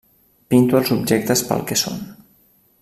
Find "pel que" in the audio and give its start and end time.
1.51-1.81